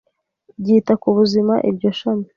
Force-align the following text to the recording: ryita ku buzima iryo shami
ryita 0.59 0.93
ku 1.01 1.07
buzima 1.17 1.53
iryo 1.69 1.89
shami 1.99 2.25